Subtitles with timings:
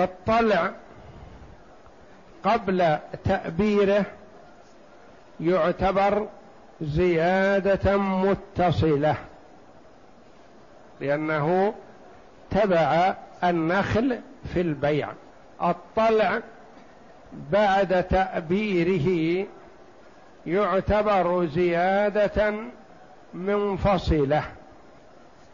[0.00, 0.70] فالطلع
[2.44, 4.04] قبل تأبيره
[5.40, 6.28] يعتبر
[6.80, 9.16] زيادة متصلة
[11.00, 11.74] لأنه
[12.50, 14.18] تبع النخل
[14.54, 15.08] في البيع.
[15.62, 16.40] الطلع
[17.52, 19.46] بعد تأبيره
[20.46, 22.54] يعتبر زيادة
[23.34, 24.42] منفصلة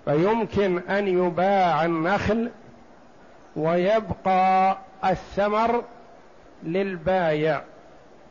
[0.05, 2.51] فيمكن أن يباع النخل
[3.57, 5.85] ويبقى الثمر
[6.63, 7.63] للبايع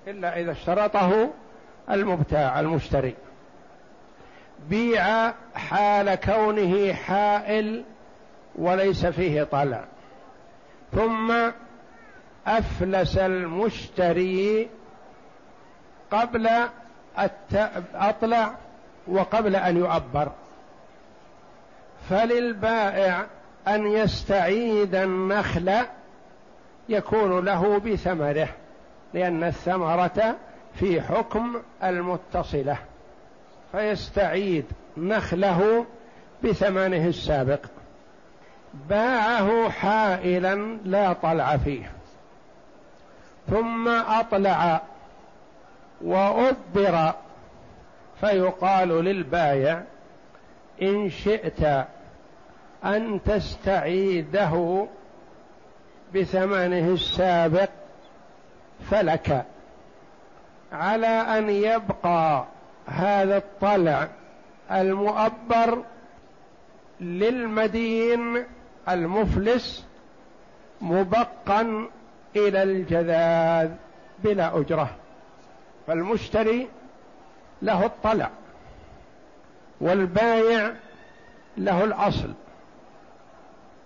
[0.07, 1.29] إلا إذا اشترطه
[1.89, 3.15] المبتاع المشتري.
[4.69, 7.83] بيع حال كونه حائل
[8.55, 9.85] وليس فيه طلع.
[10.91, 11.51] ثم
[12.47, 14.69] أفلس المشتري
[16.11, 16.49] قبل
[17.95, 18.55] أطلع
[19.07, 20.31] وقبل أن يؤبر
[22.09, 23.25] فللبائع
[23.67, 25.73] أن يستعيد النخل
[26.89, 28.47] يكون له بثمره
[29.13, 30.35] لأن الثمرة
[30.79, 32.77] في حكم المتصلة.
[33.71, 34.65] فيستعيد
[34.97, 35.85] نخله
[36.43, 37.59] بثمنه السابق.
[38.89, 41.91] باعه حائلا لا طلع فيه.
[43.49, 44.81] ثم أطلع
[46.01, 47.13] وأبر
[48.21, 49.81] فيقال للبايع
[50.81, 51.87] إن شئت
[52.83, 54.87] أن تستعيده
[56.15, 57.69] بثمنه السابق
[58.91, 59.45] فلك
[60.71, 62.45] على أن يبقى
[62.87, 64.09] هذا الطلع
[64.71, 65.83] المؤبر
[67.01, 68.43] للمدين
[68.89, 69.85] المفلس
[70.81, 71.87] مبقا
[72.35, 73.71] إلى الجذاذ
[74.23, 74.89] بلا أجرة.
[75.87, 76.67] فالمشتري
[77.61, 78.29] له الطلع
[79.81, 80.73] والبايع
[81.57, 82.33] له الأصل.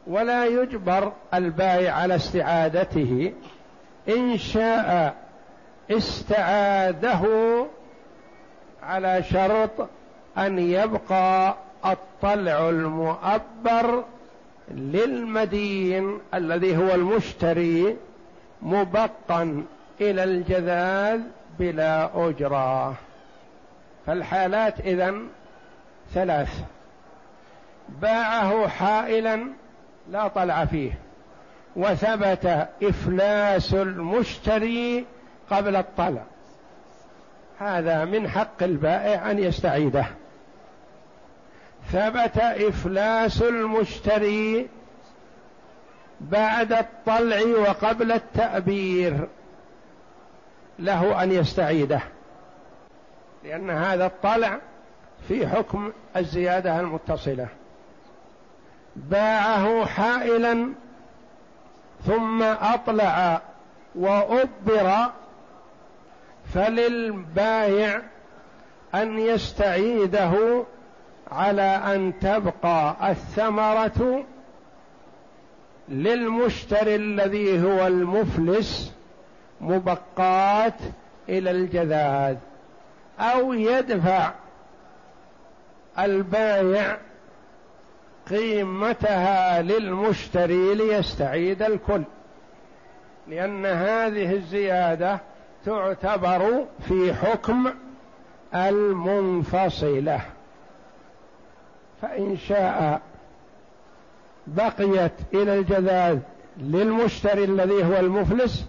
[0.08, 3.34] ولا يجبر البايع على استعادته.
[4.10, 5.16] إن شاء
[5.92, 7.26] استعاده
[8.84, 9.90] على شرط
[10.38, 11.56] أن يبقى
[11.86, 14.04] الطلع المؤبر
[14.72, 17.98] للمدين الذي هو المشتري
[18.62, 19.64] مبقا
[20.02, 21.22] إلى الجذاذ
[21.60, 22.96] بلا أجرة.
[24.06, 25.28] فالحالات إذن
[26.14, 26.62] ثلاث.
[28.02, 29.48] باعه حائلا
[30.12, 31.00] لا طلع فيه.
[31.76, 35.06] وثبت إفلاس المشتري
[35.50, 36.24] قبل الطلع.
[37.60, 40.06] هذا من حق البائع أن يستعيده.
[41.92, 44.70] ثبت إفلاس المشتري
[46.22, 49.28] بعد الطلع وقبل التأبير
[50.80, 52.02] له أن يستعيده.
[53.44, 54.60] لأن هذا الطلع
[55.28, 57.48] في حكم الزيادة المتصلة.
[59.08, 60.74] باعه حائلا
[62.06, 63.42] ثم أطلع
[63.96, 65.12] وأبر
[66.54, 68.02] فللبايع
[68.96, 70.64] أن يستعيده
[71.32, 74.26] على أن تبقى الثمرة
[75.90, 78.94] للمشتري الذي هو المفلس
[79.62, 80.80] مبقات
[81.30, 82.38] إلى الجذاذ
[83.20, 84.32] أو يدفع
[86.00, 86.98] البائع
[88.30, 92.04] قيمتها للمشتري ليستعيد الكل
[93.28, 95.20] لأن هذه الزيادة
[95.66, 97.74] تعتبر في حكم
[98.56, 100.22] المنفصلة.
[102.02, 103.02] فإن شاء
[104.48, 106.20] بقيت إلى الجذاذ
[106.58, 108.66] للمشتري الذي هو المفلس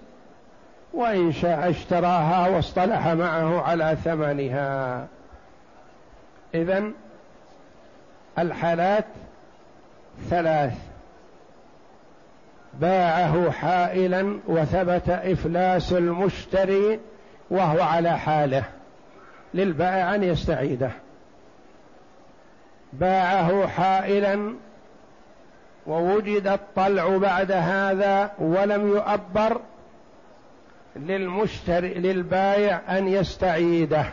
[0.95, 5.07] وإن شاء اشتراها واصطلح معه على ثمنها.
[6.55, 6.91] اذا
[8.39, 9.05] الحالات
[10.31, 10.75] ثلاث.
[12.75, 17.01] باعه حائلا وثبت إفلاس المشتري
[17.51, 18.65] وهو على حاله.
[19.55, 20.91] للبائع أن يستعيده.
[22.93, 24.55] باعه حائلا
[25.87, 29.61] ووجد الطلع بعد هذا ولم يؤبر
[30.97, 34.05] للمشتري للبايع أن يستعيده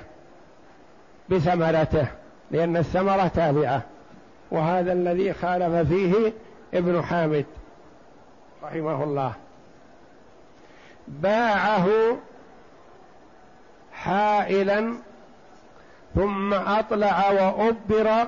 [1.30, 2.08] بثمرته
[2.52, 3.82] لأن الثمرة تابعة.
[4.52, 6.34] وهذا الذي خالف فيه
[6.74, 7.46] ابن حامد
[8.64, 9.34] رحمه الله.
[11.08, 11.88] باعه
[13.94, 14.94] حائلا
[16.16, 18.28] ثم أطلع وأبر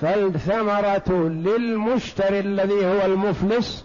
[0.00, 3.84] فالثمرة للمشتري الذي هو المفلس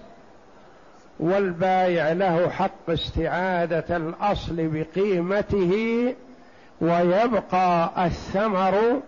[1.19, 6.15] والبايع له حق استعادة الأصل بقيمته
[6.81, 9.01] ويبقى الثمر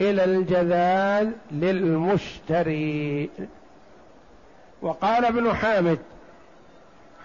[0.00, 3.30] إلى الجذاذ للمشتري.
[4.82, 5.98] وقال ابن حامد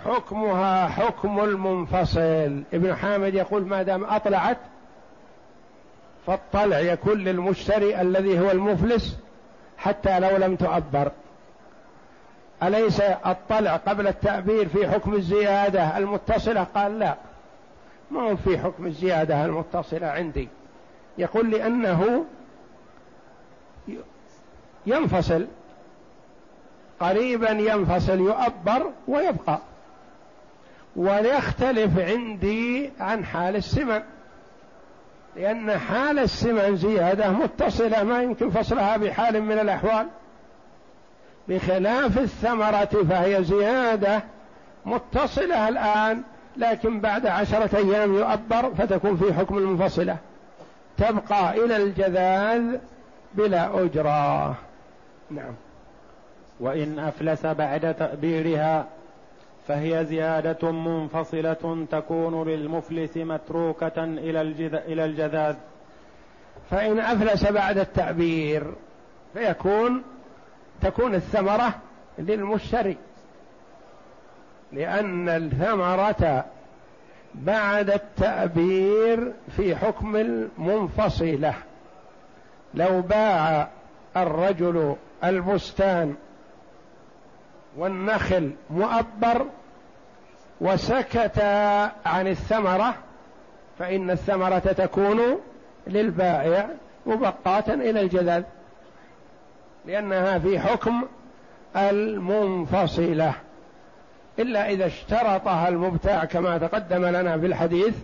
[0.05, 2.63] حكمها حكم المنفصل.
[2.73, 4.57] ابن حامد يقول ما دام أطلعت
[6.27, 9.17] فالطلع يكون للمشتري الذي هو المفلس
[9.77, 11.11] حتى لو لم تؤبر.
[12.63, 17.15] أليس الطلع قبل التعبير في حكم الزيادة المتصلة؟ قال لا
[18.11, 20.47] ما هو في حكم الزيادة المتصلة عندي.
[21.17, 22.25] يقول لأنه
[24.85, 25.47] ينفصل.
[26.99, 29.59] قريبا ينفصل يؤبر ويبقى.
[30.95, 34.01] ويختلف عندي عن حال السمن.
[35.35, 40.07] لأن حال السمن زيادة متصلة ما يمكن فصلها بحال من الأحوال.
[41.47, 44.23] بخلاف الثمرة فهي زيادة
[44.85, 46.21] متصلة الآن
[46.57, 50.17] لكن بعد عشرة أيام يؤبر فتكون في حكم المنفصلة.
[50.97, 52.77] تبقى إلى الجذاذ
[53.33, 54.55] بلا أجرة.
[55.31, 55.53] نعم.
[56.59, 58.87] وإن أفلس بعد تأبيرها
[59.67, 64.41] فهي زيادة منفصلة تكون للمفلس متروكة إلى
[64.87, 65.55] إلى الجذاذ.
[66.69, 68.73] فإن أفلس بعد التعبير
[69.33, 70.03] فيكون
[70.81, 71.73] تكون الثمرة
[72.19, 72.97] للمشتري.
[74.71, 76.45] لأن الثمرة
[77.35, 81.53] بعد التأبير في حكم المنفصلة.
[82.73, 83.67] لو باع
[84.17, 86.15] الرجل البستان
[87.77, 89.45] والنخل مؤبر
[90.61, 91.39] وسكت
[92.05, 92.95] عن الثمرة
[93.79, 95.19] فإن الثمرة تكون
[95.87, 96.69] للبائع
[97.05, 98.43] مبقاة إلى الجذاذ
[99.85, 101.03] لأنها في حكم
[101.75, 103.33] المنفصلة.
[104.39, 107.95] إلا إذا اشترطها المبتاع كما تقدم لنا في الحديث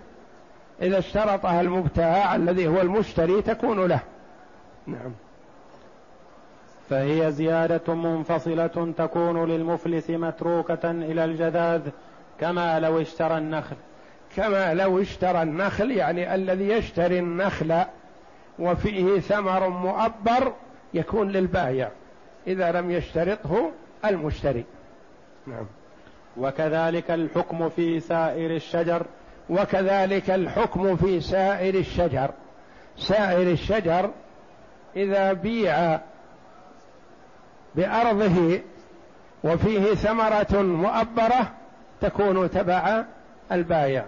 [0.81, 3.99] إذا اشترطها المبتاع الذي هو المشتري تكون له.
[4.87, 5.11] نعم.
[6.89, 11.81] فهي زيادة منفصلة تكون للمفلس متروكة إلى الجذاذ
[12.39, 13.75] كما لو اشترى النخل.
[14.35, 17.83] كما لو اشترى النخل يعني الذي يشتري النخل
[18.59, 20.53] وفيه ثمر مؤبر
[20.93, 21.91] يكون للبائع
[22.47, 23.71] إذا لم يشترطه
[24.05, 24.65] المشتري.
[25.47, 25.65] نعم.
[26.37, 29.05] وكذلك الحكم في سائر الشجر.
[29.49, 32.31] وكذلك الحكم في سائر الشجر.
[32.97, 34.11] سائر الشجر
[34.95, 35.99] إذا بيع
[37.77, 38.59] بأرضه
[39.43, 41.51] وفيه ثمرة مؤبرة
[42.01, 43.03] تكون تبع
[43.51, 44.05] البايع.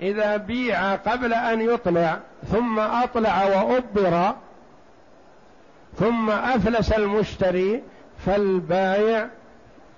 [0.00, 2.18] إذا بيع قبل أن يطلع
[2.52, 4.34] ثم أطلع وأبر
[5.98, 7.82] ثم أفلس المشتري
[8.26, 9.28] فالبايع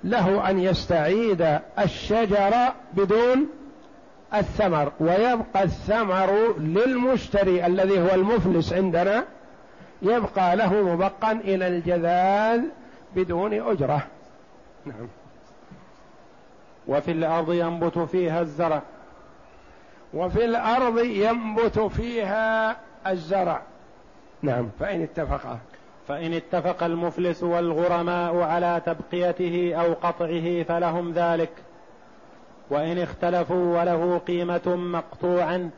[0.04, 2.54] له أن يستعيد الشجر
[2.92, 3.46] بدون
[4.34, 9.24] الثمر ويبقى الثمر للمشتري الذي هو المفلس عندنا
[10.04, 12.62] يبقى له مبقا إلى الجذاذ
[13.16, 14.06] بدون أجرة.
[14.84, 15.08] نعم.
[16.86, 18.82] وفي الأرض ينبت فيها الزرع.
[20.14, 23.62] وفي الأرض ينبت فيها الزرع.
[24.42, 24.70] نعم.
[24.80, 25.58] فإن اتفقا.
[26.08, 31.52] فإن اتفق المفلس والغرماء على تبقيته أو قطعه فلهم ذلك.
[32.70, 35.70] وإن اختلفوا وله قيمة مقطوعا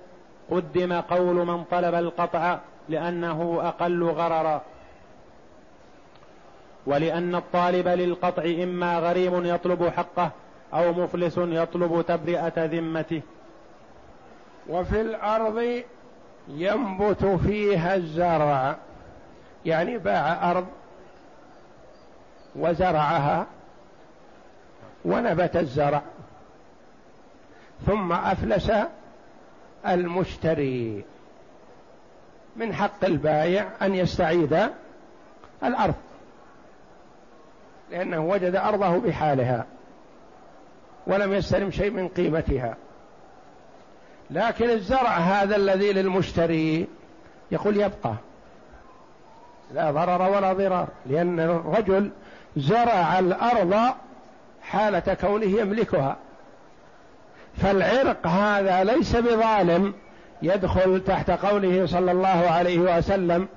[0.50, 4.62] قدم قول من طلب القطع لأنه أقل غررا.
[6.86, 10.30] ولأن الطالب للقطع إما غريم يطلب حقه
[10.74, 13.22] أو مفلس يطلب تبرئة ذمته.
[14.69, 15.82] وفي الأرض
[16.48, 18.76] ينبت فيها الزرع.
[19.66, 20.66] يعني باع أرض
[22.56, 23.46] وزرعها
[25.05, 26.02] ونبت الزرع.
[27.86, 28.72] ثم أفلس
[29.86, 31.05] المشتري.
[32.56, 34.69] من حق البائع أن يستعيد
[35.65, 35.94] الأرض.
[37.91, 39.67] لأنه وجد أرضه بحالها
[41.06, 42.77] ولم يستلم شيء من قيمتها.
[44.31, 46.86] لكن الزرع هذا الذي للمشتري
[47.51, 48.15] يقول يبقى.
[49.75, 52.10] لا ضرر ولا ضرار لأن الرجل
[52.56, 53.94] زرع الأرض
[54.63, 56.17] حالة كونه يملكها.
[57.56, 59.94] فالعرق هذا ليس بظالم.
[60.43, 63.48] يدخل تحت قوله صلى الله عليه وسلم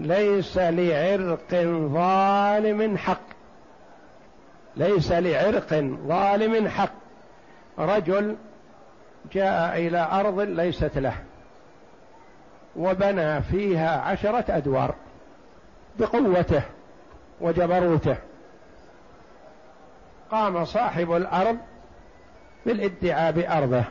[0.00, 1.54] ليس لعرق
[1.92, 3.26] ظالم حق.
[4.76, 5.74] ليس لعرق
[6.08, 6.92] ظالم حق.
[7.78, 8.36] رجل
[9.32, 11.14] جاء إلى أرض ليست له
[12.76, 14.94] وبنى فيها عشرة أدوار
[15.98, 16.62] بقوته
[17.40, 18.16] وجبروته.
[20.30, 21.56] قام صاحب الأرض
[22.66, 23.84] بالادعاء بأرضه.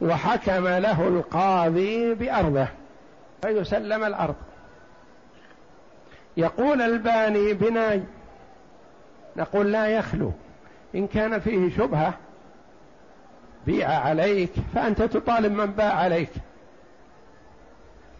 [0.00, 2.66] وحكم له القاضي بأرضه
[3.42, 4.34] فيسلم الأرض.
[6.36, 8.02] يقول الباني بناي
[9.36, 10.32] نقول لا يخلو
[10.94, 12.14] إن كان فيه شبهة
[13.66, 16.30] بيع عليك فأنت تطالب من باع عليك.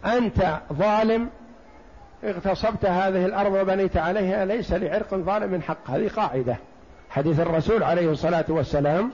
[0.05, 1.29] أنت ظالم
[2.23, 5.89] اغتصبت هذه الأرض وبنيت عليها ليس لعرق ظالم حق.
[5.89, 6.57] هذه قاعدة.
[7.09, 9.11] حديث الرسول عليه الصلاة والسلام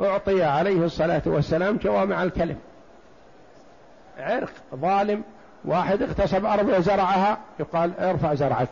[0.00, 2.56] أعطي عليه الصلاة والسلام جوامع الكلم.
[4.18, 5.22] عرق ظالم
[5.64, 8.68] واحد اغتصب أرض وزرعها يقال ارفع زرعك.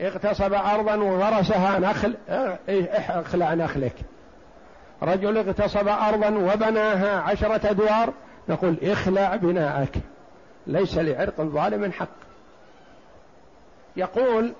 [0.00, 2.16] اغتصب أرضا وغرسها نخل
[2.68, 3.94] اخلع نخلك.
[5.02, 8.12] رجل اغتصب أرضا وبناها عشرة أدوار
[8.48, 9.96] نقول اخلع بناءك.
[10.66, 12.08] ليس لعرق ظالم حق.
[13.96, 14.52] يقول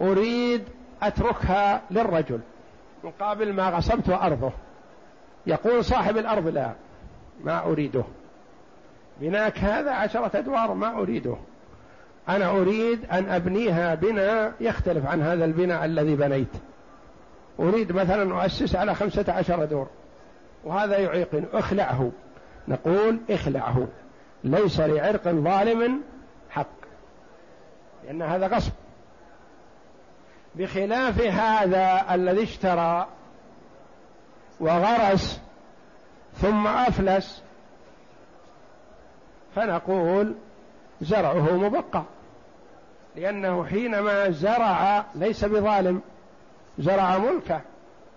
[0.00, 0.64] أريد
[1.02, 2.40] أتركها للرجل
[3.04, 4.52] مقابل ما غصبت أرضه.
[5.46, 6.72] يقول صاحب الأرض لا
[7.44, 8.04] ما أريده.
[9.20, 11.36] بناك هذا عشرة أدوار ما أريده.
[12.28, 16.56] أنا أريد أن أبنيها بناء يختلف عن هذا البناء الذي بنيت.
[17.60, 19.88] أريد مثلا أؤسس على خمسة عشر دور
[20.64, 21.44] وهذا يعيقن.
[21.52, 22.10] اخلعه.
[22.68, 23.86] نقول اخلعه.
[24.44, 26.00] ليس لعرق ظالم
[26.50, 26.66] حق
[28.04, 28.72] لأن هذا غصب.
[30.54, 33.06] بخلاف هذا الذي اشترى
[34.60, 35.40] وغرس
[36.34, 37.42] ثم أفلس
[39.54, 40.34] فنقول
[41.00, 42.02] زرعه مبقى
[43.16, 46.00] لأنه حينما زرع ليس بظالم
[46.78, 47.60] زرع ملكه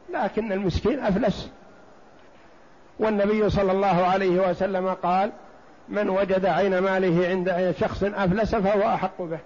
[0.10, 1.50] لكن المسكين أفلس.
[3.00, 5.31] والنبي صلى الله عليه وسلم قال
[5.89, 9.39] من وجد عين ماله عند شخص أفلس فهو أحق به.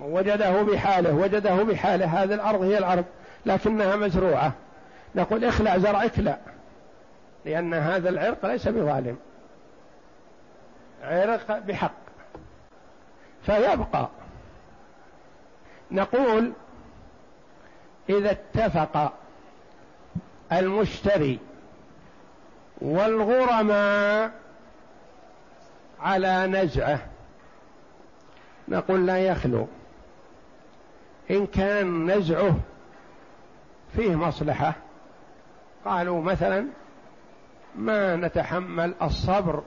[0.00, 2.22] وجده بحاله وجده بحاله.
[2.22, 3.04] هذه الأرض هي الأرض
[3.46, 4.52] لكنها مزروعة.
[5.14, 6.38] نقول اخلع زرعك لا
[7.44, 9.18] لأن هذا العرق ليس بظالم.
[11.02, 11.94] عرق بحق.
[13.42, 14.08] فيبقى.
[15.90, 16.52] نقول
[18.08, 19.12] إذا اتفق
[20.52, 21.38] المشتري
[22.80, 24.32] والغرماء
[26.00, 27.06] على نزعه
[28.68, 29.66] نقول لا يخلو.
[31.30, 32.56] إن كان نزعه
[33.96, 34.74] فيه مصلحة
[35.84, 36.66] قالوا مثلا
[37.76, 39.62] ما نتحمل الصبر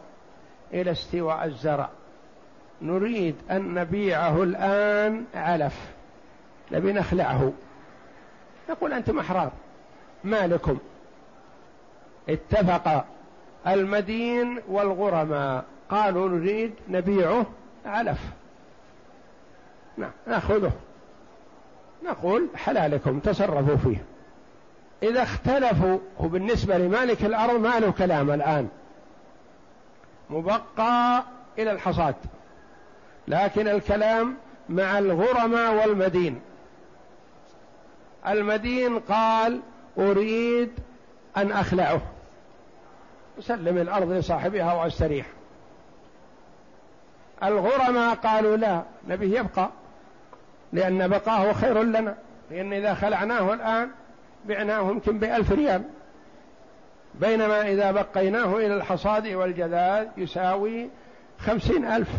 [0.74, 1.90] إلى استواء الزرع.
[2.82, 5.92] نريد أن نبيعه الآن علف.
[6.72, 7.54] نبي نخلعه.
[8.70, 9.52] نقول أنتم أحرار.
[10.24, 10.78] ما لكم
[12.30, 13.06] اتفق
[13.68, 15.64] المدين والغرماء.
[15.90, 17.46] قالوا نريد نبيعه
[17.86, 18.20] علف.
[19.98, 20.72] نعم نأخذه.
[22.06, 24.04] نقول حلالكم تصرفوا فيه.
[25.04, 28.70] إذا اختلفوا وبالنسبة لمالك الأرض ما له كلام الآن.
[30.30, 31.24] مبقى
[31.58, 32.16] إلى الحصاد.
[33.28, 34.36] لكن الكلام
[34.70, 36.42] مع الغرماء والمدين.
[38.28, 39.60] المدين قال
[39.98, 40.72] أريد
[41.38, 42.02] أن أخلعه.
[43.40, 45.26] أسلم الأرض لصاحبها وأستريح.
[47.44, 49.70] الغرماء قالوا لا نبيه يبقى
[50.74, 52.16] لأن بقاه خير لنا.
[52.52, 53.90] لأن إذا خلعناه الآن
[54.46, 55.84] بعناه يمكن بألف ريال.
[57.16, 60.90] بينما إذا بقيناه إلى الحصاد والجذاذ يساوي
[61.40, 62.10] خمسين ألف.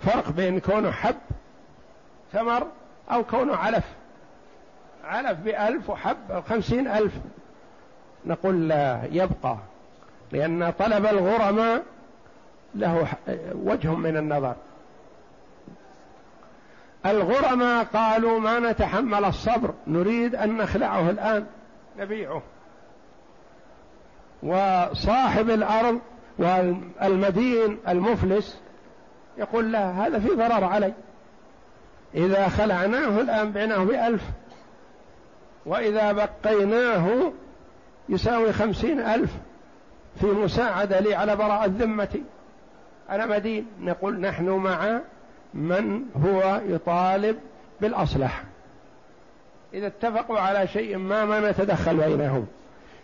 [0.00, 1.16] فرق بين كونه حب
[2.32, 2.66] ثمر
[3.10, 3.84] أو كونه علف.
[5.04, 7.12] علف بألف وحب خمسين ألف.
[8.26, 9.56] نقول لا يبقى.
[10.32, 11.82] لأن طلب الغرماء
[12.74, 13.06] له
[13.54, 14.54] وجه من النظر.
[17.10, 21.46] الغرماء قالوا ما نتحمل الصبر نريد أن نخلعه الآن
[21.98, 22.42] نبيعه.
[24.42, 26.00] وصاحب الأرض
[26.38, 28.60] والمدين المفلس
[29.38, 30.92] يقول لا هذا في ضرر علي.
[32.14, 34.22] إذا خلعناه الآن بعناه بألف
[35.66, 37.32] وإذا بقيناه
[38.08, 39.30] يساوي خمسين ألف
[40.20, 42.22] في مساعدة لي على براءة ذمتي.
[43.10, 45.00] أنا مدين نقول نحن مع
[45.54, 47.38] من هو يطالب
[47.80, 48.44] بالأصلح.
[49.74, 52.46] إذا اتفقوا على شيء ما ما نتدخل بينهم.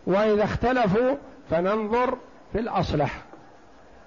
[0.07, 1.17] وإذا اختلفوا
[1.51, 2.19] فننظر
[2.53, 3.23] في الأصلح.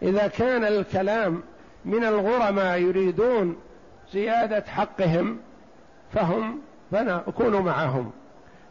[0.01, 1.41] إذا كان الكلام
[1.85, 3.57] من الغرماء يريدون
[4.13, 5.39] زيادة حقهم
[6.13, 8.11] فهم فنكون معهم.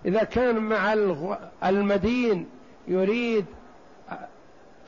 [0.06, 0.94] إذا كان مع
[1.64, 2.46] المدين
[2.88, 3.44] يريد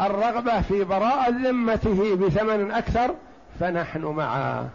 [0.00, 3.14] الرغبة في براءة ذمته بثمن أكثر
[3.60, 4.68] فنحن معه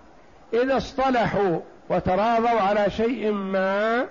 [0.54, 1.60] إذا اصطلحوا
[1.90, 4.06] وتراضوا على شيء ما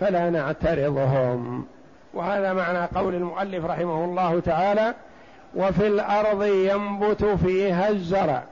[0.00, 1.66] فلا نعترضهم.
[2.14, 4.94] وهذا معنى قول المؤلف رحمه الله تعالى
[5.54, 8.42] وفي الأرض ينبت فيها الزرع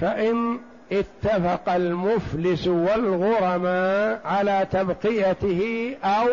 [0.00, 0.58] فإن
[0.92, 6.28] اتفق المفلس والغرماء على تبقيته أو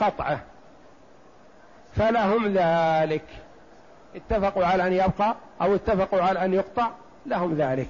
[0.00, 0.40] قطعه
[1.96, 3.24] فلهم ذلك.
[4.16, 6.90] اتفقوا على أن يبقى أو اتفقوا على أن يقطع.
[7.26, 7.88] لهم ذلك.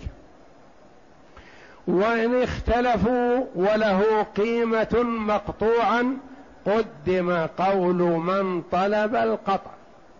[1.86, 6.18] وإن اختلفوا وله قيمة مقطوعا
[6.66, 9.70] قدم قول من طلب القطع.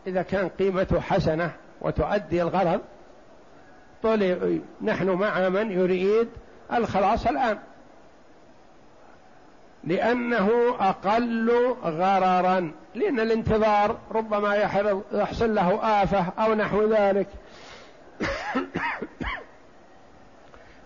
[0.07, 2.81] إذا كان قيمته حسنة وتؤدي الغرض
[4.03, 4.37] طلع
[4.83, 6.29] نحن مع من يريد
[6.73, 7.59] الخلاص الآن.
[9.85, 10.51] لأنه
[10.81, 11.53] أقل
[11.85, 14.55] غررا لأن الانتظار ربما
[15.13, 17.27] يحصل له آفة أو نحو ذلك.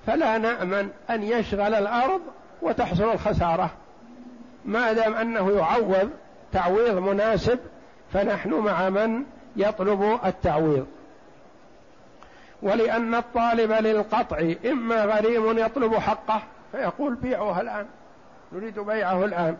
[0.07, 2.21] فلا نأمن أن يشغل الأرض
[2.63, 3.71] وتحصل الخسارة.
[4.65, 6.11] ما دام أنه يعوض
[6.53, 7.59] تعويض مناسب
[8.13, 9.25] فنحن مع من
[9.57, 10.87] يطلب التعويض.
[12.63, 17.87] ولأن الطالب للقطع إما غريم يطلب حقه فيقول بيعوها الآن.
[18.53, 19.57] نريد بيعه الآن.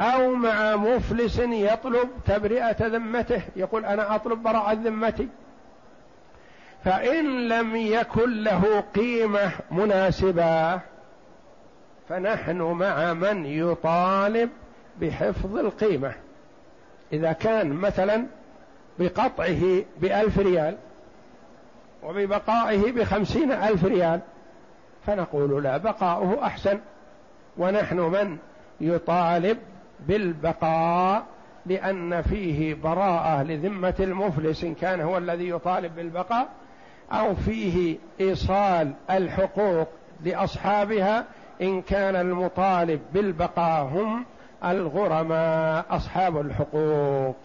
[0.00, 5.28] أو مع مفلس يطلب تبرئة ذمته يقول أنا أطلب براءة ذمتي.
[6.88, 10.80] فإن لم يكن له قيمة مناسبة
[12.08, 14.50] فنحن مع من يطالب
[15.00, 16.12] بحفظ القيمة.
[17.12, 18.26] إذا كان مثلا
[18.98, 20.76] بقطعه بألف ريال
[22.02, 24.20] وببقائه بخمسين ألف ريال
[25.06, 26.78] فنقول لا بقاؤه أحسن.
[27.58, 28.36] ونحن من
[28.80, 29.58] يطالب
[30.00, 31.24] بالبقاء
[31.66, 36.48] لأن فيه براءة لذمة المفلس إن كان هو الذي يطالب بالبقاء
[37.12, 39.88] أو فيه إيصال الحقوق
[40.24, 41.24] لأصحابها
[41.62, 44.24] إن كان المطالب بالبقاء هم
[44.64, 47.36] الغرماء أصحاب الحقوق.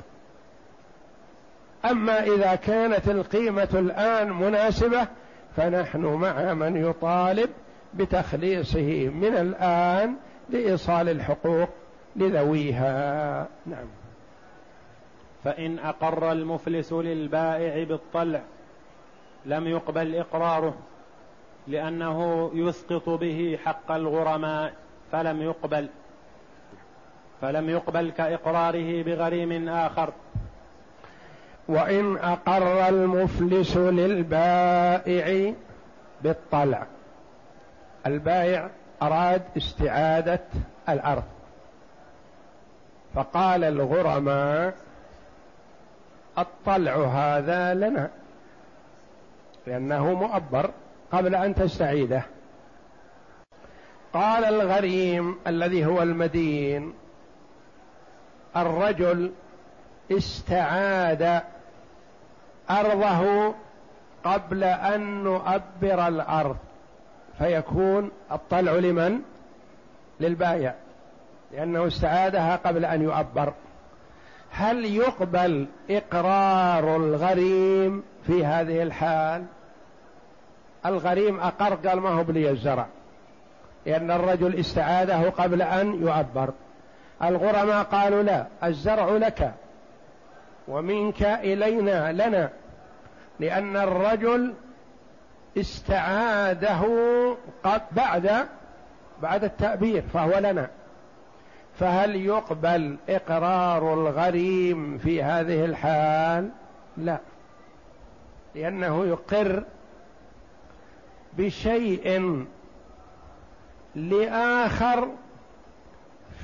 [1.85, 5.07] أما إذا كانت القيمة الآن مناسبة
[5.55, 7.49] فنحن مع من يطالب
[7.93, 10.15] بتخليصه من الآن
[10.49, 11.69] لإيصال الحقوق
[12.15, 13.47] لذويها.
[13.65, 13.87] نعم.
[15.43, 18.41] فإن أقر المفلس للبائع بالطلع
[19.45, 20.73] لم يقبل إقراره
[21.67, 24.73] لأنه يسقط به حق الغرماء
[25.11, 25.89] فلم يقبل.
[27.41, 30.13] فلم يقبل كإقراره بغريم آخر.
[31.67, 35.53] وإن أقر المفلس للبائع
[36.21, 36.85] بالطلع.
[38.05, 38.69] البائع
[39.01, 40.43] أراد استعادة
[40.89, 41.23] الأرض.
[43.15, 44.73] فقال الغرماء
[46.37, 48.09] الطلع هذا لنا.
[49.67, 50.69] لأنه مؤبر
[51.11, 52.23] قبل أن تستعيده.
[54.13, 56.93] قال الغريم الذي هو المدين
[58.55, 59.31] الرجل
[60.11, 61.41] استعاد
[62.69, 63.53] أرضه
[64.23, 66.57] قبل أن نؤبر الأرض
[67.37, 69.19] فيكون الطلع لمن؟
[70.19, 70.73] للبايع
[71.51, 73.53] لأنه استعادها قبل أن يؤبر.
[74.51, 79.45] هل يقبل إقرار الغريم في هذه الحال
[80.85, 82.85] الغريم أقر قال ما هو بلي الزرع.
[83.85, 86.49] لأن الرجل استعاده قبل أن يؤبر
[87.23, 89.53] الغرماء قالوا لا الزرع لك.
[90.67, 92.49] ومنك إلينا لنا.
[93.39, 94.53] لأن الرجل
[95.57, 96.81] استعاده
[97.63, 98.31] قد بعد
[99.21, 100.69] بعد التأبير فهو لنا.
[101.79, 106.49] فهل يقبل إقرار الغريم في هذه الحال؟
[106.97, 107.17] لا.
[108.55, 109.63] لأنه يقر
[111.37, 112.45] بشيء
[113.95, 115.11] لآخر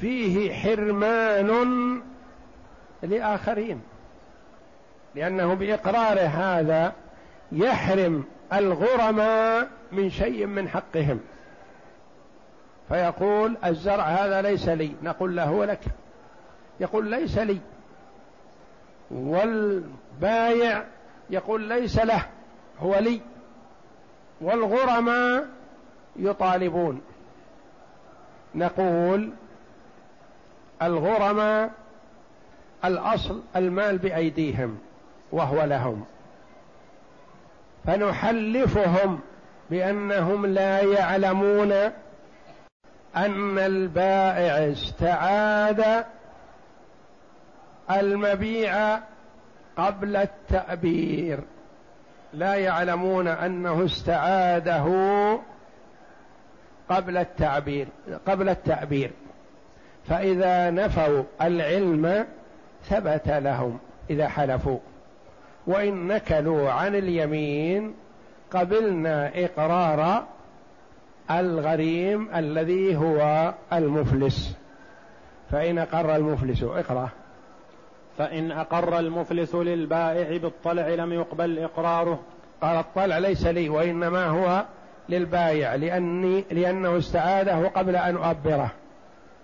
[0.02, 2.02] فيه حرمان
[3.04, 3.82] لآخرين.
[5.15, 6.93] لأنه بإقراره هذا
[7.52, 11.19] يحرم الغرماء من شيء من حقهم.
[12.88, 14.95] فيقول الزرع هذا ليس لي.
[15.04, 15.82] نقول له هو لك.
[16.80, 17.60] يقول ليس لي.
[19.12, 20.84] والبايع
[21.30, 22.26] يقول ليس له
[22.80, 23.22] هو لي.
[24.42, 25.48] والغرماء
[26.15, 27.02] يطالبون.
[28.56, 29.32] نقول
[30.82, 31.72] الغرماء
[32.86, 34.78] الأصل المال بأيديهم
[35.32, 36.06] وهو لهم.
[37.86, 39.20] فنحلفهم
[39.70, 41.72] بأنهم لا يعلمون
[43.15, 46.06] أن البائع استعاد
[47.92, 49.00] المبيع
[49.80, 51.39] قبل التأبير
[52.34, 54.86] لا يعلمون أنه استعاده
[56.89, 57.88] قبل التعبير
[58.28, 59.12] قبل التعبير.
[60.08, 62.26] فإذا نفوا العلم
[62.84, 64.80] ثبت لهم إذا حلفوا.
[65.68, 67.94] وإن نكلوا عن اليمين
[68.52, 70.26] قبلنا إقرار
[71.32, 74.58] الغريم الذي هو المفلس.
[75.52, 77.10] فإن أقر المفلس اقرأ.
[78.20, 82.20] فإن أقر المفلس للبائع بالطلع لم يقبل إقراره.
[82.62, 84.66] قال الطلع ليس لي وإنما هو
[85.10, 88.72] للبايع لأني لأنه استعاده قبل أن أؤبره.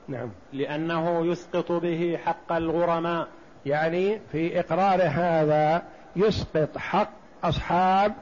[0.08, 0.30] نعم.
[0.54, 3.28] لأنه يسقط به حق الغرماء.
[3.66, 5.82] يعني في إقرار هذا
[6.16, 7.10] يسقط حق
[7.44, 8.14] أصحاب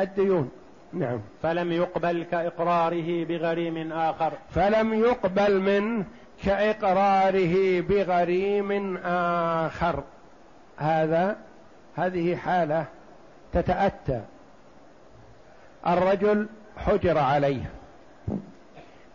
[0.00, 0.50] الديون.
[0.92, 1.20] نعم.
[1.42, 4.32] فلم يقبل كإقراره بغريم آخر.
[4.50, 6.04] فلم يقبل منه
[6.44, 10.02] كإقراره بغريم آخر.
[10.76, 11.36] هذا
[11.96, 12.84] هذه حالة
[13.52, 14.20] تتأتى.
[15.86, 17.70] الرجل حجر عليه.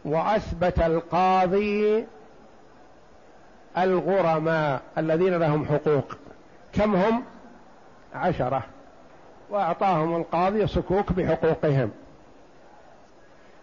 [0.05, 2.05] وأثبت القاضي
[3.77, 6.17] الغرماء الذين لهم حقوق.
[6.73, 7.23] كم هم؟
[8.15, 8.63] عشرة.
[9.49, 11.91] وأعطاهم القاضي صكوك بحقوقهم.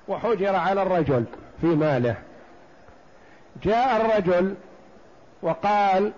[0.08, 1.24] وحجر على الرجل
[1.60, 2.16] في ماله.
[3.62, 4.54] جاء الرجل
[5.42, 6.12] وقال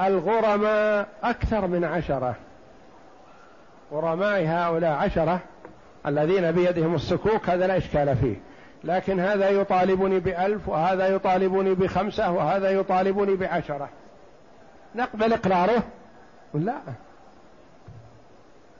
[0.00, 2.34] الغرماء أكثر من عشرة.
[3.92, 5.40] غرماء هؤلاء عشرة
[6.06, 8.36] الذين بيدهم السكوك هذا لا إشكال فيه.
[8.84, 13.88] لكن هذا يطالبني بألف وهذا يطالبني بخمسة وهذا يطالبني بعشرة.
[14.94, 15.82] نقبل إقراره؟
[16.54, 16.78] لا.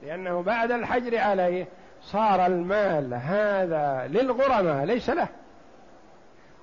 [0.03, 1.67] لأنه بعد الحجر عليه
[2.03, 5.29] صار المال هذا للغرماء ليس له.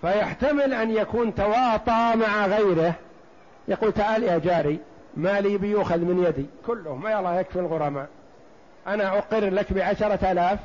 [0.01, 2.93] فيحتمل أن يكون تواطى مع غيره.
[3.67, 4.79] يقول تعال يا جاري
[5.17, 6.45] مالي بيؤخذ من يدي.
[6.65, 8.07] كله ما يلا يكفي الغرماء.
[8.87, 10.59] أنا أقر لك بعشرة آلاف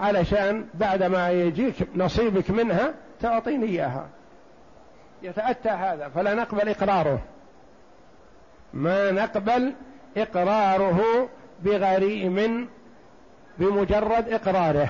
[0.00, 4.06] علشان بعد ما يجيك نصيبك منها تعطيني إياها.
[5.22, 7.20] يتأتى هذا فلا نقبل إقراره.
[8.74, 9.72] ما نقبل
[10.16, 11.28] إقراره
[11.62, 12.68] بغريم
[13.58, 14.88] بمجرد إقراره.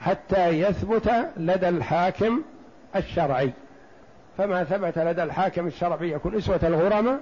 [0.00, 2.42] حتى يثبت لدى الحاكم
[2.96, 3.50] الشرعي.
[4.38, 7.20] فما ثبت لدى الحاكم الشرعي يكون إسوة الغرماء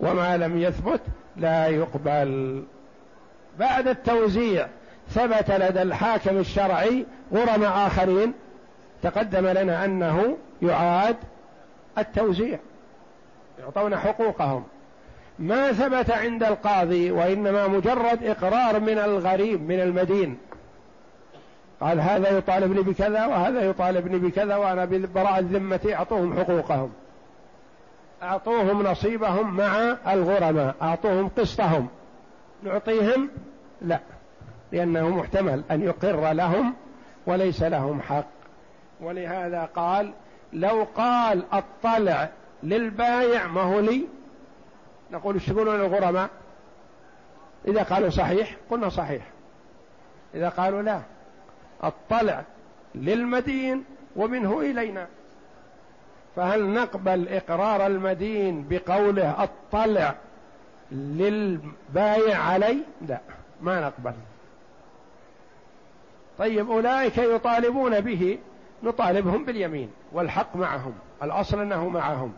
[0.00, 1.00] وما لم يثبت
[1.36, 2.62] لا يقبل.
[3.58, 4.66] بعد التوزيع
[5.10, 8.32] ثبت لدى الحاكم الشرعي غرماء آخرين.
[9.02, 11.16] تقدم لنا أنه يعاد
[11.98, 12.58] التوزيع.
[13.60, 14.64] يعطون حقوقهم.
[15.38, 20.38] ما ثبت عند القاضي وإنما مجرد إقرار من الغريب من المدين.
[21.80, 26.92] قال هذا يطالبني بكذا وهذا يطالبني بكذا وأنا ببراء الذمة أعطوهم حقوقهم.
[28.22, 31.88] أعطوهم نصيبهم مع الغرماء أعطوهم قسطهم.
[32.62, 33.30] نعطيهم؟
[33.82, 34.00] لا
[34.72, 36.74] لأنه محتمل أن يقر لهم
[37.26, 38.26] وليس لهم حق.
[39.00, 40.12] ولهذا قال
[40.52, 42.28] لو قال الطلع
[42.62, 44.06] للبايع ما هو لي؟
[45.12, 46.30] نقول إيش تقولون للغرماء
[47.68, 49.22] إذا قالوا صحيح قلنا صحيح.
[50.34, 51.00] إذا قالوا لا
[51.84, 52.42] الطلع
[52.94, 53.84] للمدين
[54.16, 55.06] ومنه إلينا.
[56.36, 60.14] فهل نقبل إقرار المدين بقوله الطلع
[60.92, 63.18] للبايع علي؟ لا
[63.60, 64.12] ما نقبل.
[66.38, 68.38] طيب أولئك يطالبون به
[68.82, 70.92] نطالبهم باليمين والحق معهم
[71.22, 72.32] الأصل أنه معهم.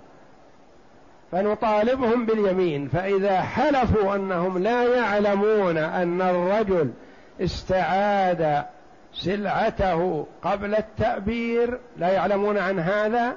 [1.32, 6.92] فنطالبهم باليمين فإذا حلفوا أنهم لا يعلمون أن الرجل
[7.40, 8.64] استعاد
[9.16, 13.36] سلعته قبل التأبير لا يعلمون عن هذا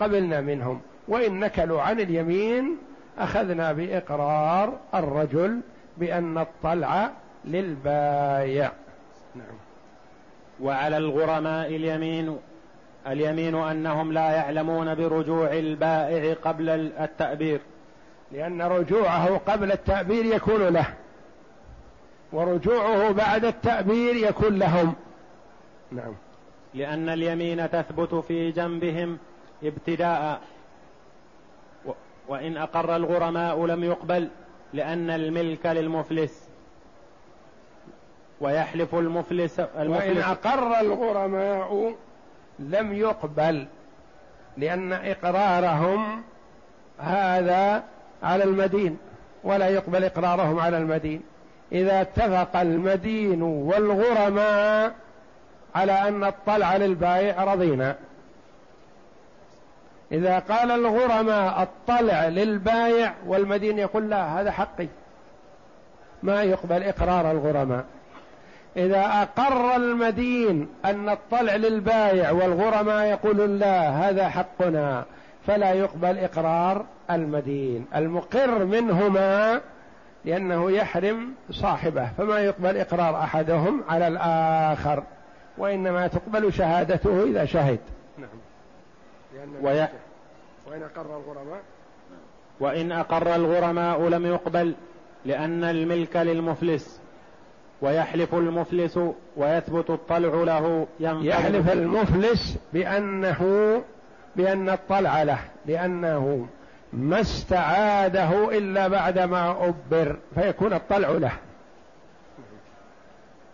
[0.00, 0.80] قبلنا منهم.
[1.08, 2.78] وإن نكلوا عن اليمين
[3.18, 5.60] أخذنا بإقرار الرجل
[5.96, 7.10] بأن الطلع
[7.44, 8.72] للبايع.
[9.34, 9.56] نعم.
[10.60, 12.38] وعلى الغرماء اليمين
[13.06, 16.68] اليمين أنهم لا يعلمون برجوع البائع قبل
[17.00, 17.60] التأبير.
[18.32, 20.86] لأن رجوعه قبل التأبير يكون له.
[22.32, 24.94] ورجوعه بعد التأبير يكون لهم.
[25.92, 26.14] نعم.
[26.74, 29.18] لأن اليمين تثبت في جنبهم
[29.62, 30.40] ابتداء.
[32.28, 34.28] وإن أقر الغرماء لم يقبل
[34.72, 36.48] لأن الملك للمفلس.
[38.40, 40.06] ويحلف المفلس, المفلس.
[40.06, 41.94] وإن أقر الغرماء
[42.58, 43.66] لم يقبل
[44.56, 46.22] لأن إقرارهم
[46.98, 47.84] هذا
[48.22, 48.98] على المدين
[49.44, 51.22] ولا يقبل إقرارهم على المدين.
[51.72, 54.94] إذا اتفق المدين والغرماء
[55.74, 57.96] على أن الطلع للبائع رضينا.
[60.12, 64.86] إذا قال الغرماء الطلع للبايع والمدين يقول لا هذا حقي.
[66.22, 67.84] ما يقبل إقرار الغرماء.
[68.76, 75.04] إذا أقر المدين أن الطلع للبايع والغرماء يقول لا هذا حقنا.
[75.46, 77.86] فلا يقبل إقرار المدين.
[77.96, 79.60] المقر منهما
[80.28, 85.02] لأنه يحرم صاحبه فما يقبل إقرار أحدهم على الآخر
[85.58, 87.78] وإنما تقبل شهادته إذا شهد.
[88.18, 88.28] نعم.
[89.62, 89.88] وي...
[90.66, 91.60] وإن أقر الغرماء؟
[92.60, 94.74] وإن أقر الغرماء لم يقبل
[95.24, 97.00] لأن الملك للمفلس
[97.82, 98.98] ويحلف المفلس
[99.36, 103.82] ويثبت الطلع له يحلف المفلس بأنه
[104.36, 106.48] بأن الطلع له لأنه
[106.92, 111.32] ما استعاده إلا بعدما أبر فيكون الطلع له.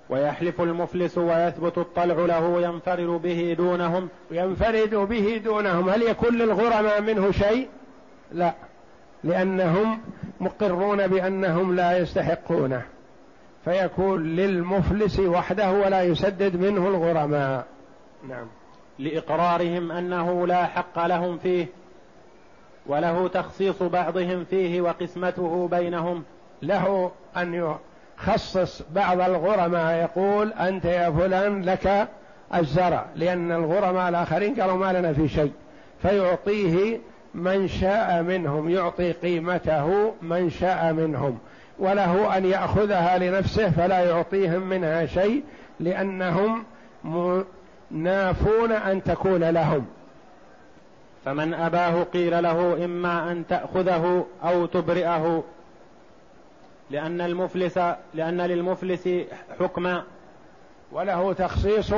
[0.09, 4.09] ويحلف المفلس ويثبت الطلع له ينفرد به دونهم.
[4.31, 5.88] ينفرد به دونهم.
[5.88, 7.68] هل يكون للغرماء منه شيء؟
[8.33, 8.55] لا.
[9.25, 10.01] لأنهم
[10.40, 12.83] مقرون بأنهم لا يستحقونه.
[13.64, 17.66] فيكون للمفلس وحده ولا يسدد منه الغرماء.
[18.29, 18.47] نعم.
[18.99, 21.66] لإقرارهم أنه لا حق لهم فيه.
[22.87, 26.23] وله تخصيص بعضهم فيه وقسمته بينهم.
[26.62, 27.77] له أن
[28.18, 32.09] يخصص بعض الغرماء يقول أنت يا فلان لك
[32.55, 35.53] الزرع لأن الغرماء الآخرين قالوا ما لنا في شيء.
[36.03, 37.01] فيعطيه
[37.35, 41.38] من شاء منهم يعطي قيمته من شاء منهم.
[41.79, 45.42] وله أن يأخذها لنفسه فلا يعطيهم منها شيء
[45.81, 46.64] لأنهم
[47.90, 49.87] نافون أن تكون لهم.
[51.25, 55.45] فمن أباه قيل له إما أن تأخذه أو تبرئه
[56.91, 57.79] لأن المفلس
[58.15, 59.09] لأن للمفلس
[59.61, 60.03] حكما
[60.93, 61.95] وله تخصيص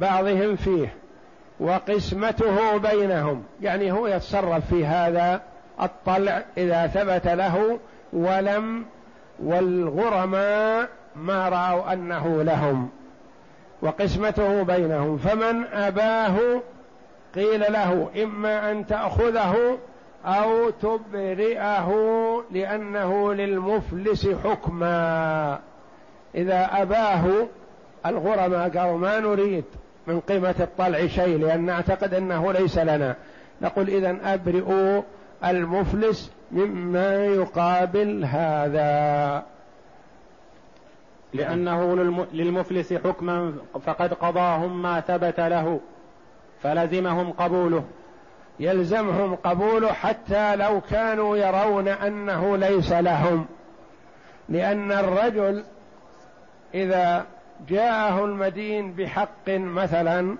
[0.00, 0.94] بعضهم فيه
[1.60, 5.42] وقسمته بينهم يعني هو يتصرف في هذا
[5.82, 7.78] الطلع إذا ثبت له
[8.12, 8.84] ولم
[9.42, 12.90] والغرماء ما رأوا أنه لهم
[13.82, 15.18] وقسمته بينهم.
[15.18, 16.62] فمن أباه
[17.34, 19.78] قيل له إما أن تأخذه
[20.24, 21.90] أو تبرئه
[22.50, 25.58] لأنه للمفلس حكما.
[26.34, 27.46] إذا أباه
[28.06, 29.64] الغرماء قالوا ما نريد
[30.06, 33.16] من قيمة الطلع شيء لأن نعتقد أنه ليس لنا.
[33.62, 35.02] نقول إذا أبرئوا
[35.44, 39.42] المفلس مما يقابل هذا.
[41.34, 41.96] لأنه
[42.32, 43.52] للمفلس حكما
[43.86, 45.80] فقد قضاهم ما ثبت له.
[46.62, 47.84] فلزمهم قبوله
[48.60, 53.46] يلزمهم قبوله حتى لو كانوا يرون أنه ليس لهم.
[54.48, 55.64] لأن الرجل
[56.74, 57.26] إذا
[57.68, 60.36] جاءه المدين بحق مثلا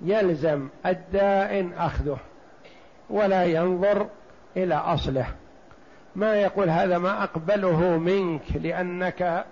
[0.00, 2.16] يلزم الدائن أخذه
[3.10, 4.06] ولا ينظر
[4.56, 5.26] إلى أصله.
[6.16, 9.44] ما يقول هذا ما أقبله منك لأنك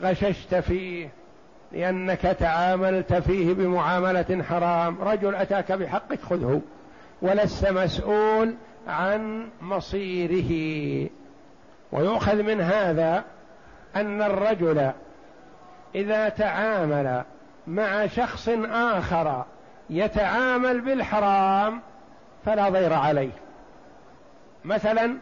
[0.00, 1.08] غششت فيه
[1.74, 5.02] لأنك تعاملت فيه بمعاملة حرام.
[5.02, 6.60] رجل أتاك بحقك خذه
[7.22, 8.54] ولست مسؤول
[8.88, 10.50] عن مصيره.
[11.92, 13.24] ويؤخذ من هذا
[13.96, 14.92] أن الرجل
[15.94, 17.22] إذا تعامل
[17.66, 19.44] مع شخص آخر
[19.90, 21.80] يتعامل بالحرام
[22.44, 23.32] فلا ضير عليه.
[24.64, 25.16] مثلا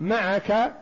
[0.00, 0.72] معك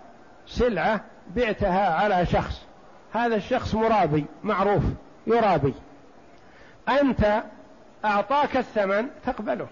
[0.47, 1.01] سلعة
[1.37, 2.70] بعتها على شخص
[3.13, 4.83] هذا الشخص مرابي معروف
[5.27, 5.75] يرابي.
[6.89, 7.43] أنت
[8.05, 9.67] أعطاك الثمن تقبله.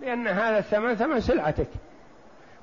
[0.00, 1.68] لأن هذا الثمن ثمن سلعتك.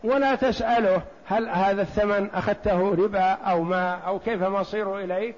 [0.04, 5.36] ولا تسأله هل هذا الثمن أخذته ربا أو ما أو كيف مصيره إليك.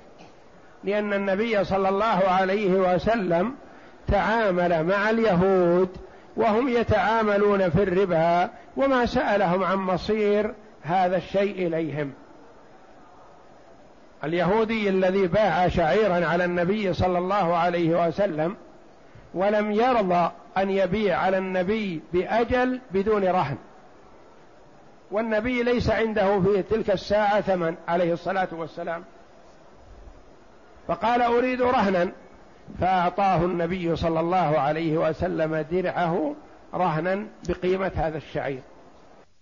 [0.83, 3.55] لأن النبي صلى الله عليه وسلم
[4.07, 5.89] تعامل مع اليهود
[6.35, 12.13] وهم يتعاملون في الربا وما سألهم عن مصير هذا الشيء إليهم.
[14.25, 18.55] اليهودي الذي باع شعيرا على النبي صلى الله عليه وسلم
[19.33, 23.57] ولم يرضى أن يبيع على النبي بأجل بدون رهن.
[25.11, 29.03] والنبي ليس عنده في تلك الساعة ثمن عليه الصلاة والسلام.
[30.87, 32.11] فقال أريد رهنا
[32.79, 36.35] فأعطاه النبي صلى الله عليه وسلم درعه
[36.73, 38.61] رهنا بقيمة هذا الشعير.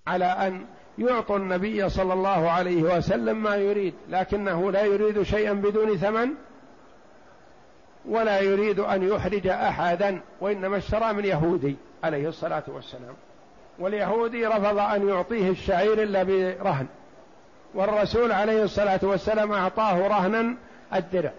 [0.07, 0.65] على أن
[0.97, 6.29] يعطوا النبي صلى الله عليه وسلم ما يريد لكنه لا يريد شيئا بدون ثمن
[8.05, 13.13] ولا يريد أن يحرج أحدا وإنما اشترى من يهودي عليه الصلاة والسلام.
[13.79, 16.87] واليهودي رفض أن يعطيه الشعير إلا برهن
[17.73, 20.55] والرسول عليه الصلاة والسلام أعطاه رهنا
[20.93, 21.31] الدرع.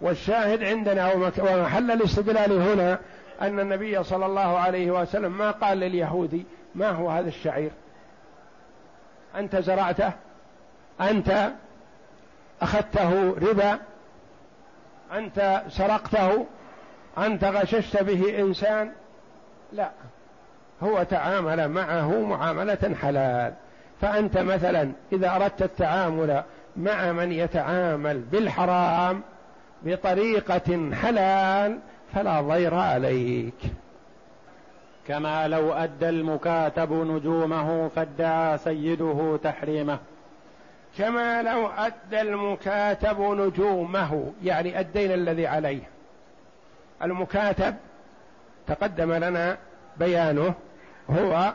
[0.00, 2.98] والشاهد عندنا ومحل الاستدلال هنا
[3.42, 7.70] أن النبي صلى الله عليه وسلم ما قال لليهودي ما هو هذا الشعير.
[9.36, 10.12] أنت زرعته
[11.00, 11.50] أنت
[12.62, 13.78] أخذته ربا
[15.12, 16.46] أنت سرقته
[17.18, 18.92] أنت غششت به إنسان.
[19.72, 19.90] لا
[20.82, 23.54] هو تعامل معه معاملة حلال.
[24.00, 26.42] فأنت مثلا إذا أردت التعامل
[26.76, 29.22] مع من يتعامل بالحرام
[29.82, 31.78] بطريقة حلال
[32.14, 33.54] فلا ضير عليك.
[35.08, 39.98] كما لو أدى المكاتب نجومه فادعى سيده تحريمه.
[40.98, 45.82] كما لو أدى المكاتب نجومه يعني الدين الذي عليه.
[47.02, 47.74] المكاتب
[48.66, 49.58] تقدم لنا
[49.96, 50.54] بيانه
[51.10, 51.54] هو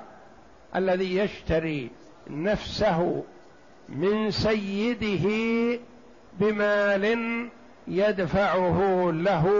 [0.76, 1.92] الذي يشتري
[2.30, 3.24] نفسه
[3.90, 5.30] من سيده
[6.34, 7.48] بمال
[7.88, 9.52] يدفعه له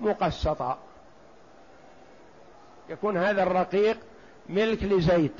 [0.00, 0.85] مقسطا.
[2.88, 3.98] يكون هذا الرقيق
[4.48, 5.32] ملك لزيد.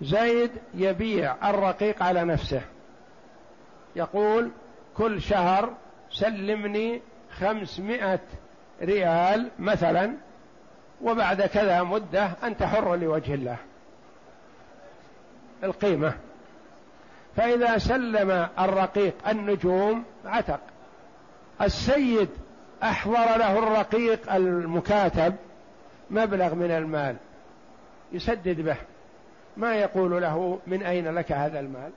[0.00, 2.62] زيد يبيع الرقيق على نفسه.
[3.96, 4.50] يقول
[4.96, 5.74] كل شهر
[6.10, 7.02] سلمني
[7.38, 8.20] خمسمائة
[8.82, 10.12] ريال مثلا
[11.02, 13.56] وبعد كذا مدة أنت حر لوجه الله.
[15.64, 16.14] القيمة.
[17.36, 20.60] فإذا سلم الرقيق النجوم عتق.
[21.62, 22.28] السيد
[22.82, 25.34] أحضر له الرقيق المكاتب
[26.10, 27.16] مبلغ من المال
[28.12, 28.76] يسدد به.
[29.56, 31.90] ما يقول له من أين لك هذا المال؟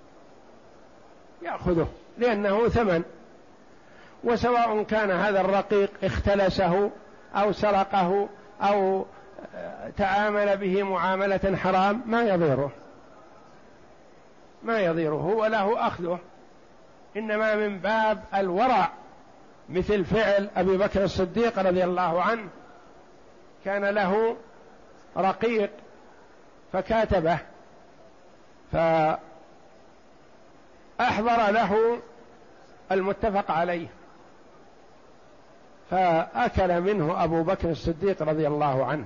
[1.41, 3.03] يأخذه لأنه ثمن.
[4.23, 6.91] وسواء كان هذا الرقيق اختلسه
[7.35, 8.29] أو سرقه
[8.61, 9.05] أو
[9.97, 12.71] تعامل به معاملة حرام ما يضيره.
[14.63, 16.19] ما يضيره هو له أخذه.
[17.17, 18.91] إنما من باب الورع
[19.69, 22.49] مثل فعل أبي بكر الصديق رضي الله عنه.
[23.65, 24.35] كان له
[25.17, 25.69] رقيق
[26.73, 27.37] فكاتبه
[28.71, 29.21] فأحضر
[31.51, 31.97] له
[32.91, 33.87] المتفق عليه
[35.91, 39.05] فأكل منه أبو بكر الصديق رضي الله عنه.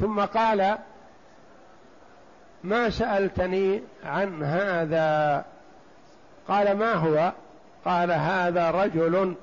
[0.00, 0.78] ثم قال
[2.64, 5.44] ما سألتني عن هذا؟
[6.48, 7.32] قال ما هو؟
[7.84, 9.34] قال هذا رجل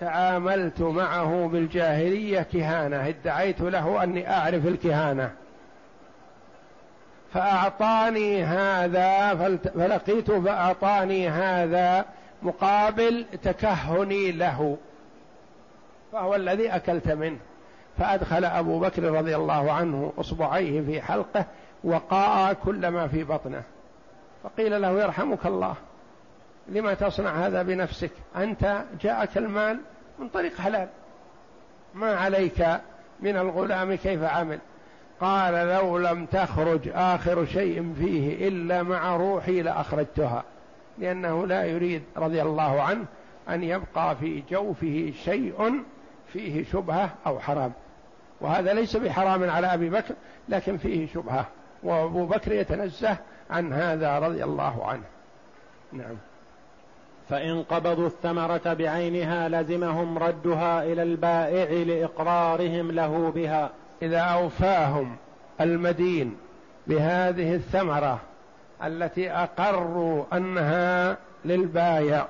[0.00, 5.30] تعاملت معه بالجاهلية كهانة ادعيت له أني أعرف الكهانة.
[7.32, 9.34] فأعطاني هذا
[9.74, 12.04] فلقيت فأعطاني هذا
[12.42, 14.76] مقابل تكهني له.
[16.12, 17.38] فهو الذي أكلت منه.
[17.98, 21.44] فأدخل أبو بكر رضي الله عنه إصبعيه في حلقه
[21.84, 23.62] وقاء كل ما في بطنه.
[24.42, 25.74] فقيل له يرحمك الله.
[26.68, 28.10] لما تصنع هذا بنفسك.
[28.36, 29.80] أنت جاءك المال
[30.18, 30.88] من طريق حلال.
[31.94, 32.66] ما عليك
[33.20, 34.58] من الغلام كيف عمل؟
[35.20, 40.44] قال لو لم تخرج آخر شيء فيه إلا مع روحي لأخرجتها.
[40.98, 43.04] لأنه لا يريد رضي الله عنه
[43.48, 45.82] أن يبقى في جوفه شيء
[46.32, 47.72] فيه شبهة أو حرام.
[48.40, 50.14] وهذا ليس بحرام على أبي بكر
[50.48, 51.46] لكن فيه شبهة.
[51.82, 53.16] وأبو بكر يتنزه
[53.50, 55.04] عن هذا رضي الله عنه.
[55.92, 56.16] نعم.
[57.28, 63.70] فإن قبضوا الثمرة بعينها لزمهم ردها إلى البائع لإقرارهم له بها.
[64.02, 65.16] إذا أوفاهم
[65.60, 66.36] المدين
[66.86, 68.20] بهذه الثمرة
[68.84, 72.26] التي أقروا أنها للبايع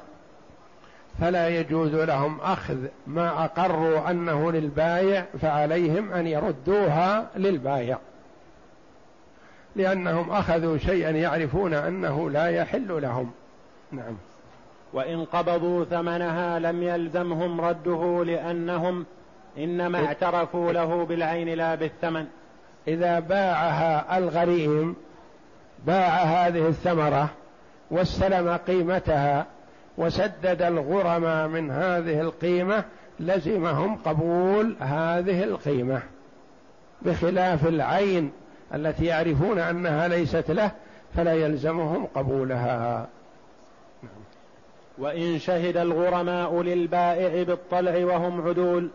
[1.21, 2.77] فلا يجوز لهم أخذ
[3.07, 7.99] ما أقروا أنه للبايع فعليهم أن يردوها للبايع
[9.77, 13.31] لأنهم أخذوا شيئا يعرفون أنه لا يحل لهم.
[13.93, 14.17] نعم.
[14.95, 19.07] وإن قبضوا ثمنها لم يلزمهم رده لأنهم
[19.59, 22.27] إنما اعترفوا له بالعين لا بالثمن.
[22.89, 24.97] إذا باعها الغريم
[25.87, 27.29] باع هذه الثمرة
[27.91, 29.47] واستلم قيمتها
[29.99, 32.85] وسدد الغرم من هذه القيمة
[33.21, 36.03] لزمهم قبول هذه القيمة.
[37.03, 38.33] بخلاف العين
[38.75, 40.71] التي يعرفون أنها ليست له
[41.15, 43.07] فلا يلزمهم قبولها.
[44.99, 48.89] وإن شهد الغرماء للبائع بالطلع وهم عدول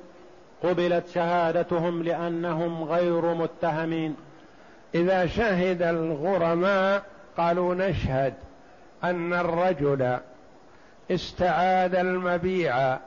[0.64, 4.16] قبلت شهادتهم لأنهم غير متهمين.
[4.96, 7.04] إذا شهد الغرماء
[7.38, 8.34] قالوا نشهد
[9.04, 10.18] أن الرجل
[11.12, 12.98] استعاد المبيع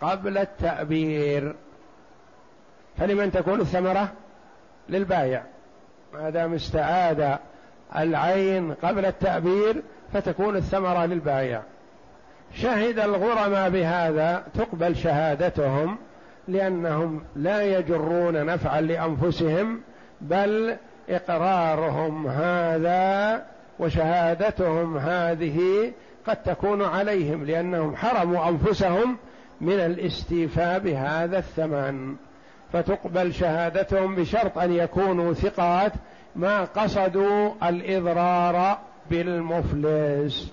[0.00, 1.54] قبل التأبير.
[2.98, 4.12] فلمن تكون الثمرة
[4.88, 5.42] للبايع
[6.14, 7.38] ما دام استعاد
[7.96, 9.82] العين قبل التأبير
[10.12, 11.62] فتكون الثمرة للبايع
[12.54, 15.96] شهد الغرماء بهذا تقبل شهادتهم
[16.48, 19.80] لأنهم لا يجرون نفعا لأنفسهم
[20.20, 20.76] بل
[21.08, 23.42] إقرارهم هذا
[23.78, 25.92] وشهادتهم هذه
[26.26, 29.16] قد تكون عليهم لأنهم حرموا أنفسهم
[29.60, 32.16] من الاستيفاء بهذا الثمن.
[32.72, 35.92] فتقبل شهادتهم بشرط أن يكونوا ثقات
[36.36, 38.78] ما قصدوا الإضرار
[39.10, 40.52] بالمفلس.